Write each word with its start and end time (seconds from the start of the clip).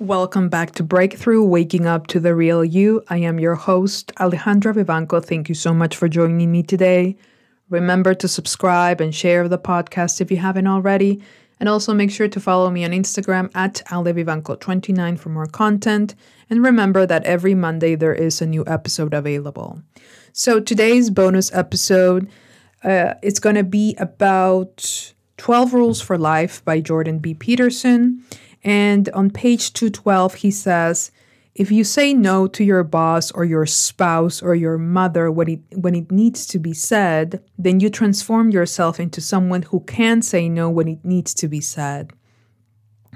Welcome 0.00 0.48
back 0.48 0.76
to 0.76 0.84
Breakthrough 0.84 1.42
Waking 1.42 1.84
Up 1.84 2.06
to 2.06 2.20
the 2.20 2.32
Real 2.32 2.64
You. 2.64 3.02
I 3.08 3.16
am 3.16 3.40
your 3.40 3.56
host, 3.56 4.12
Alejandra 4.14 4.72
Vivanco. 4.72 5.20
Thank 5.24 5.48
you 5.48 5.56
so 5.56 5.74
much 5.74 5.96
for 5.96 6.08
joining 6.08 6.52
me 6.52 6.62
today. 6.62 7.16
Remember 7.68 8.14
to 8.14 8.28
subscribe 8.28 9.00
and 9.00 9.12
share 9.12 9.48
the 9.48 9.58
podcast 9.58 10.20
if 10.20 10.30
you 10.30 10.36
haven't 10.36 10.68
already. 10.68 11.20
And 11.58 11.68
also 11.68 11.92
make 11.94 12.12
sure 12.12 12.28
to 12.28 12.38
follow 12.38 12.70
me 12.70 12.84
on 12.84 12.92
Instagram 12.92 13.50
at 13.56 13.82
alevivanco29 13.86 15.18
for 15.18 15.30
more 15.30 15.46
content. 15.46 16.14
And 16.48 16.62
remember 16.62 17.04
that 17.04 17.24
every 17.24 17.56
Monday 17.56 17.96
there 17.96 18.14
is 18.14 18.40
a 18.40 18.46
new 18.46 18.62
episode 18.68 19.12
available. 19.12 19.82
So 20.32 20.60
today's 20.60 21.10
bonus 21.10 21.52
episode, 21.52 22.30
uh, 22.84 23.14
it's 23.20 23.40
going 23.40 23.56
to 23.56 23.64
be 23.64 23.96
about 23.98 25.12
12 25.38 25.74
Rules 25.74 26.00
for 26.00 26.16
Life 26.16 26.64
by 26.64 26.80
Jordan 26.80 27.18
B. 27.18 27.34
Peterson. 27.34 28.22
And 28.64 29.08
on 29.10 29.30
page 29.30 29.72
212, 29.72 30.34
he 30.34 30.50
says, 30.50 31.10
if 31.54 31.72
you 31.72 31.82
say 31.82 32.14
no 32.14 32.46
to 32.46 32.62
your 32.62 32.84
boss 32.84 33.32
or 33.32 33.44
your 33.44 33.66
spouse 33.66 34.40
or 34.40 34.54
your 34.54 34.78
mother 34.78 35.28
when 35.28 35.48
it, 35.48 35.60
when 35.74 35.96
it 35.96 36.12
needs 36.12 36.46
to 36.46 36.58
be 36.60 36.72
said, 36.72 37.42
then 37.58 37.80
you 37.80 37.90
transform 37.90 38.50
yourself 38.50 39.00
into 39.00 39.20
someone 39.20 39.62
who 39.62 39.80
can 39.80 40.22
say 40.22 40.48
no 40.48 40.70
when 40.70 40.86
it 40.86 41.04
needs 41.04 41.34
to 41.34 41.48
be 41.48 41.60
said. 41.60 42.12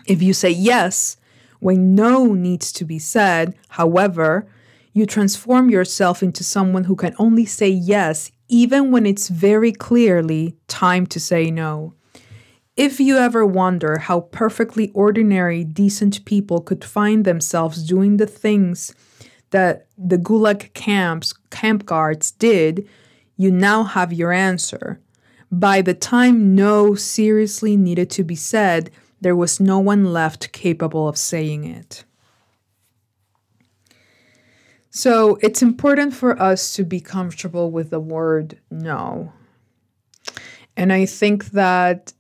If 0.07 0.23
you 0.23 0.35
say 0.35 0.51
yes 0.51 1.17
when 1.61 1.95
no 1.95 2.35
needs 2.35 2.73
to 2.73 2.85
be 2.85 2.99
said, 2.99 3.55
however, 3.69 4.49
you 4.93 5.07
transform 5.07 5.71
yourself 5.71 6.21
into 6.21 6.43
someone 6.43 6.85
who 6.85 6.97
can 6.97 7.15
only 7.19 7.47
say 7.47 7.69
yes 7.69 8.33
even 8.49 8.91
when 8.91 9.07
it's 9.07 9.29
very 9.29 9.73
clearly 9.73 10.57
time 10.67 11.07
to 11.07 11.21
say 11.21 11.51
no. 11.51 11.95
If 12.77 13.01
you 13.01 13.19
ever 13.19 13.45
wonder 13.45 13.99
how 13.99 14.21
perfectly 14.21 14.91
ordinary, 14.95 15.63
decent 15.63 16.25
people 16.25 16.63
could 16.63 16.85
find 16.85 17.25
themselves 17.25 17.83
doing 17.87 18.17
the 18.17 18.27
things 18.27 18.95
that 19.51 19.87
the 19.99 20.17
Gulag 20.17 20.73
camps, 20.73 21.35
camp 21.51 21.85
guards 21.85 22.31
did, 22.31 22.89
you 23.37 23.51
now 23.51 23.83
have 23.83 24.13
your 24.13 24.33
answer. 24.33 25.01
By 25.51 25.83
the 25.83 25.93
time 25.93 26.55
no 26.55 26.95
seriously 26.95 27.77
needed 27.77 28.09
to 28.11 28.25
be 28.25 28.37
said, 28.37 28.91
there 29.21 29.37
was 29.37 29.61
no 29.61 29.79
one 29.79 30.13
left 30.13 30.53
capable 30.53 31.07
of 31.07 31.19
saying 31.19 31.65
it. 31.65 32.05
So 34.91 35.39
it's 35.43 35.61
important 35.63 36.15
for 36.15 36.41
us 36.41 36.73
to 36.75 36.85
be 36.85 37.01
comfortable 37.01 37.71
with 37.71 37.91
the 37.91 38.01
word 38.01 38.59
no. 38.71 39.33
And 40.75 40.91
I 40.91 41.05
think 41.05 41.51
that 41.51 42.15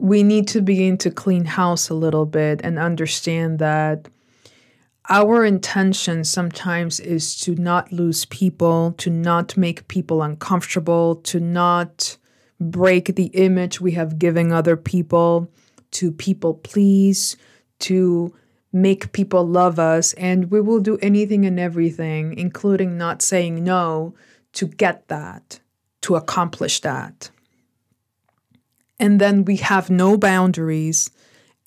we 0.00 0.22
need 0.22 0.48
to 0.48 0.62
begin 0.62 0.96
to 0.96 1.10
clean 1.10 1.44
house 1.44 1.90
a 1.90 1.94
little 1.94 2.24
bit 2.24 2.62
and 2.64 2.78
understand 2.78 3.58
that 3.58 4.08
our 5.10 5.44
intention 5.44 6.24
sometimes 6.24 7.00
is 7.00 7.38
to 7.40 7.54
not 7.54 7.92
lose 7.92 8.24
people, 8.24 8.92
to 8.96 9.10
not 9.10 9.56
make 9.58 9.88
people 9.88 10.22
uncomfortable, 10.22 11.16
to 11.16 11.38
not 11.38 12.16
break 12.58 13.14
the 13.14 13.26
image 13.26 13.80
we 13.80 13.92
have 13.92 14.18
given 14.18 14.52
other 14.52 14.76
people, 14.76 15.50
to 15.90 16.10
people 16.10 16.54
please, 16.54 17.36
to 17.80 18.34
make 18.72 19.12
people 19.12 19.46
love 19.46 19.78
us. 19.78 20.14
And 20.14 20.50
we 20.50 20.62
will 20.62 20.80
do 20.80 20.96
anything 21.02 21.44
and 21.44 21.60
everything, 21.60 22.38
including 22.38 22.96
not 22.96 23.20
saying 23.20 23.62
no, 23.62 24.14
to 24.52 24.66
get 24.66 25.08
that, 25.08 25.60
to 26.02 26.14
accomplish 26.14 26.80
that 26.80 27.30
and 29.00 29.18
then 29.18 29.44
we 29.46 29.56
have 29.56 29.90
no 29.90 30.16
boundaries 30.16 31.10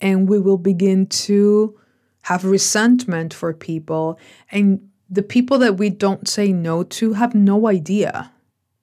and 0.00 0.28
we 0.28 0.38
will 0.38 0.56
begin 0.56 1.06
to 1.06 1.78
have 2.22 2.44
resentment 2.44 3.34
for 3.34 3.52
people 3.52 4.18
and 4.50 4.88
the 5.10 5.22
people 5.22 5.58
that 5.58 5.76
we 5.76 5.90
don't 5.90 6.26
say 6.28 6.52
no 6.52 6.82
to 6.84 7.12
have 7.12 7.34
no 7.34 7.68
idea 7.68 8.32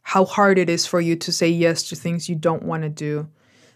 how 0.04 0.26
hard 0.26 0.60
it 0.60 0.70
is 0.70 0.86
for 0.86 1.02
you 1.02 1.16
to 1.16 1.32
say 1.32 1.48
yes 1.48 1.84
to 1.90 1.96
things 1.96 2.30
you 2.30 2.36
don't 2.36 2.64
want 2.64 2.84
to 2.84 2.90
do. 2.90 3.28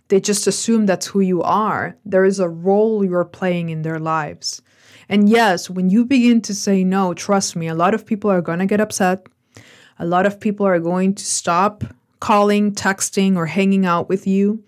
They 0.09 0.19
just 0.19 0.45
assume 0.45 0.85
that's 0.85 1.07
who 1.07 1.21
you 1.21 1.41
are. 1.41 1.97
There 2.05 2.25
is 2.25 2.39
a 2.39 2.49
role 2.49 3.03
you're 3.03 3.25
playing 3.25 3.69
in 3.69 3.81
their 3.81 3.99
lives. 3.99 4.61
And 5.07 5.29
yes 5.29 5.69
when 5.69 5.89
you 5.89 6.05
begin 6.05 6.41
to 6.41 6.53
say 6.53 6.83
no 6.83 7.13
trust 7.13 7.55
me 7.55 7.67
a 7.67 7.75
lot 7.75 7.93
of 7.93 8.05
people 8.05 8.29
are 8.29 8.41
going 8.41 8.59
to 8.59 8.65
get 8.65 8.81
upset. 8.81 9.25
A 9.97 10.05
lot 10.05 10.25
of 10.25 10.41
people 10.41 10.65
are 10.67 10.79
going 10.79 11.15
to 11.15 11.23
stop 11.23 11.85
calling, 12.25 12.73
texting, 12.73 13.35
or 13.35 13.45
hanging 13.45 13.85
out 13.85 14.09
with 14.09 14.25
you 14.25 14.63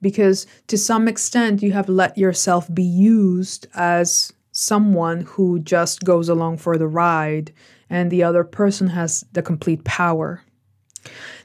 because 0.00 0.46
to 0.66 0.78
some 0.78 1.06
extent 1.06 1.62
you 1.62 1.70
have 1.70 1.86
let 1.86 2.16
yourself 2.16 2.72
be 2.72 2.82
used 2.82 3.66
as 3.74 4.32
someone 4.52 5.20
who 5.20 5.58
just 5.58 6.04
goes 6.04 6.30
along 6.30 6.56
for 6.56 6.78
the 6.78 6.86
ride 6.86 7.52
and 7.90 8.10
the 8.10 8.22
other 8.22 8.42
person 8.44 8.86
has 8.86 9.26
the 9.32 9.42
complete 9.42 9.84
power. 9.84 10.42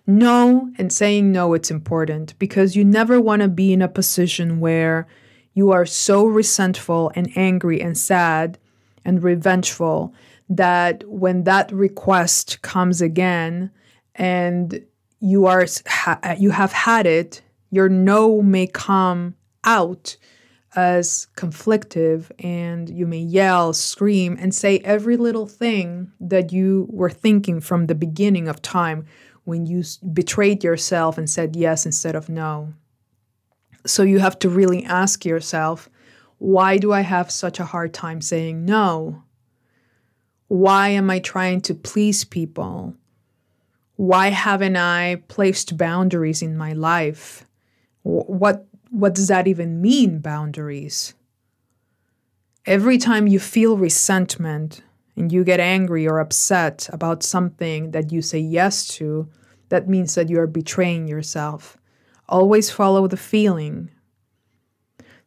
No, 0.07 0.71
and 0.77 0.93
saying 0.93 1.33
no, 1.33 1.53
it's 1.53 1.69
important 1.69 2.39
because 2.39 2.77
you 2.77 2.85
never 2.85 3.19
want 3.19 3.41
to 3.41 3.49
be 3.49 3.73
in 3.73 3.81
a 3.81 3.89
position 3.89 4.61
where 4.61 5.05
you 5.53 5.71
are 5.71 5.85
so 5.85 6.25
resentful 6.25 7.11
and 7.13 7.29
angry 7.35 7.81
and 7.81 7.97
sad 7.97 8.57
and 9.03 9.21
revengeful 9.21 10.13
that 10.47 11.03
when 11.09 11.43
that 11.43 11.69
request 11.73 12.61
comes 12.61 13.01
again 13.01 13.69
and 14.15 14.81
you 15.19 15.45
are 15.45 15.65
uh, 16.05 16.35
you 16.37 16.51
have 16.51 16.71
had 16.71 17.05
it 17.05 17.41
your 17.69 17.89
no 17.89 18.41
may 18.41 18.67
come 18.67 19.35
out 19.63 20.17
as 20.75 21.27
conflictive 21.35 22.29
and 22.39 22.89
you 22.89 23.07
may 23.07 23.17
yell 23.19 23.73
scream 23.73 24.37
and 24.39 24.53
say 24.53 24.77
every 24.79 25.17
little 25.17 25.47
thing 25.47 26.11
that 26.19 26.53
you 26.53 26.87
were 26.91 27.09
thinking 27.09 27.59
from 27.59 27.87
the 27.87 27.95
beginning 27.95 28.47
of 28.47 28.61
time 28.61 29.05
when 29.43 29.65
you 29.65 29.83
betrayed 30.13 30.63
yourself 30.63 31.17
and 31.17 31.29
said 31.29 31.55
yes 31.55 31.85
instead 31.85 32.15
of 32.15 32.29
no. 32.29 32.73
So 33.85 34.03
you 34.03 34.19
have 34.19 34.37
to 34.39 34.49
really 34.49 34.85
ask 34.85 35.25
yourself 35.25 35.89
why 36.39 36.77
do 36.77 36.93
i 36.93 37.01
have 37.01 37.31
such 37.31 37.59
a 37.59 37.65
hard 37.65 37.91
time 37.93 38.21
saying 38.21 38.63
no? 38.63 39.23
Why 40.47 40.89
am 40.89 41.09
i 41.09 41.17
trying 41.19 41.61
to 41.61 41.73
please 41.73 42.23
people 42.23 42.93
why 43.97 44.29
haven't 44.29 44.77
I 44.77 45.23
placed 45.27 45.75
boundaries 45.75 46.41
in 46.41 46.55
my 46.55 46.71
life? 46.71 47.45
What 48.03 48.65
what 48.89 49.13
does 49.13 49.27
that 49.27 49.47
even 49.47 49.81
mean 49.81 50.19
boundaries? 50.19 51.13
Every 52.65 52.97
time 52.97 53.27
you 53.27 53.39
feel 53.39 53.77
resentment 53.77 54.81
and 55.17 55.31
you 55.31 55.43
get 55.43 55.59
angry 55.59 56.07
or 56.07 56.19
upset 56.19 56.87
about 56.93 57.23
something 57.23 57.91
that 57.91 58.11
you 58.11 58.21
say 58.21 58.39
yes 58.39 58.87
to, 58.95 59.27
that 59.69 59.89
means 59.89 60.15
that 60.15 60.29
you 60.29 60.39
are 60.39 60.47
betraying 60.47 61.07
yourself. 61.07 61.77
Always 62.29 62.69
follow 62.69 63.07
the 63.07 63.17
feeling. 63.17 63.89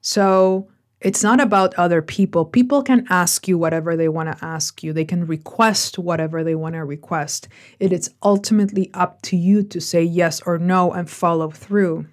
So, 0.01 0.69
it's 1.01 1.23
not 1.23 1.41
about 1.41 1.75
other 1.75 2.03
people. 2.03 2.45
People 2.45 2.83
can 2.83 3.07
ask 3.09 3.49
you 3.49 3.57
whatever 3.57 3.97
they 3.97 4.09
want 4.09 4.31
to 4.31 4.45
ask 4.45 4.83
you, 4.83 4.93
they 4.93 5.05
can 5.05 5.27
request 5.27 5.99
whatever 5.99 6.45
they 6.45 6.55
want 6.55 6.75
to 6.75 6.85
request. 6.85 7.49
It 7.79 7.93
is 7.93 8.11
ultimately 8.23 8.91
up 8.93 9.23
to 9.23 9.37
you 9.37 9.63
to 9.63 9.81
say 9.81 10.03
yes 10.03 10.43
or 10.43 10.59
no 10.59 10.93
and 10.93 11.09
follow 11.09 11.51
through. 11.51 12.07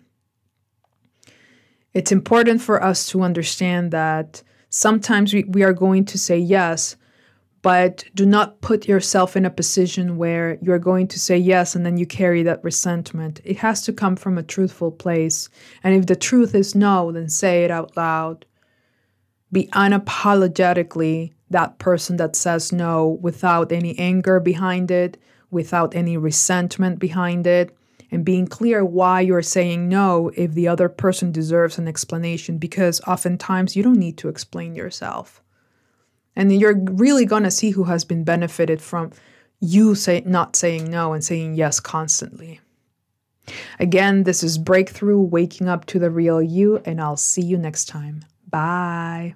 It's 1.94 2.12
important 2.12 2.62
for 2.62 2.82
us 2.82 3.08
to 3.10 3.24
understand 3.24 3.92
that 3.92 4.42
sometimes 4.70 5.34
we, 5.34 5.44
we 5.44 5.64
are 5.64 5.74
going 5.74 6.06
to 6.06 6.18
say 6.18 6.38
yes, 6.38 6.96
but 7.62 8.06
do 8.14 8.26
not 8.26 8.62
put 8.62 8.88
yourself 8.88 9.36
in 9.36 9.44
a 9.44 9.50
position 9.50 10.16
where 10.16 10.58
you're 10.62 10.80
going 10.80 11.08
to 11.08 11.20
say 11.20 11.36
yes 11.36 11.76
and 11.76 11.86
then 11.86 11.98
you 11.98 12.06
carry 12.06 12.44
that 12.44 12.64
resentment. 12.64 13.42
It 13.44 13.58
has 13.58 13.82
to 13.82 13.92
come 13.92 14.16
from 14.16 14.38
a 14.38 14.44
truthful 14.44 14.92
place. 14.92 15.50
And 15.84 15.94
if 15.94 16.06
the 16.06 16.16
truth 16.16 16.56
is 16.56 16.76
no, 16.76 17.12
then 17.12 17.28
say 17.28 17.66
it 17.66 17.72
out 17.72 17.98
loud 17.98 18.46
be 19.52 19.68
unapologetically 19.68 21.34
that 21.50 21.80
person 21.80 22.18
that 22.18 22.36
says 22.36 22.72
no 22.72 23.20
without 23.22 23.72
any 23.72 23.98
anger 23.98 24.40
behind 24.40 24.92
it, 24.92 25.18
without 25.50 25.96
any 25.96 26.18
resentment 26.18 27.00
behind 27.00 27.48
it, 27.48 27.76
and 28.12 28.26
being 28.26 28.48
clear 28.48 28.84
why 28.84 29.22
you're 29.22 29.42
saying 29.42 29.88
no 29.88 30.32
if 30.36 30.52
the 30.54 30.68
other 30.68 30.90
person 30.90 31.32
deserves 31.32 31.78
an 31.78 31.88
explanation, 31.88 32.58
because 32.58 33.02
oftentimes 33.02 33.76
you 33.76 33.84
don't 33.84 34.00
need 34.00 34.18
to 34.18 34.30
explain 34.30 34.76
yourself. 34.76 35.42
And 36.36 36.54
you're 36.60 36.78
really 36.78 37.26
going 37.26 37.44
to 37.44 37.52
see 37.52 37.72
who 37.72 37.86
has 37.86 38.06
been 38.06 38.24
benefited 38.24 38.82
from 38.82 39.12
you 39.60 39.96
say, 39.96 40.22
not 40.26 40.56
saying 40.56 40.90
no 40.90 41.14
and 41.14 41.24
saying 41.24 41.56
yes 41.56 41.80
constantly. 41.80 42.60
Again, 43.80 44.24
this 44.24 44.44
is 44.44 44.58
Breakthrough 44.58 45.22
Waking 45.22 45.68
Up 45.68 45.86
to 45.86 46.00
the 46.00 46.12
Real 46.12 46.42
You, 46.42 46.82
and 46.86 47.02
I'll 47.02 47.18
see 47.18 47.42
you 47.42 47.58
next 47.58 47.86
time. 47.86 48.24
Bye. 48.50 49.26